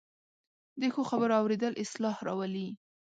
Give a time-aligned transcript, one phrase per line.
[0.79, 2.67] د ښو خبرو اورېدل اصلاح راولي